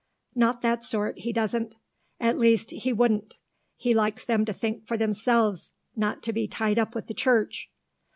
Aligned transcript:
"Not 0.33 0.63
that 0.63 0.83
sort, 0.83 1.19
he 1.19 1.31
doesn't. 1.31 1.75
At 2.19 2.39
least, 2.39 2.71
he 2.71 2.91
wouldn't. 2.91 3.37
He 3.77 3.93
likes 3.93 4.25
them 4.25 4.45
to 4.45 4.51
think 4.51 4.87
for 4.87 4.97
themselves, 4.97 5.73
not 5.95 6.23
to 6.23 6.33
be 6.33 6.47
tied 6.47 6.79
up 6.79 6.95
with 6.95 7.05
the 7.05 7.13
Church." 7.13 7.69